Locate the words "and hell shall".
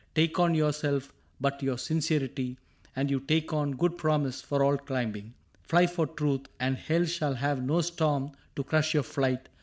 6.59-7.35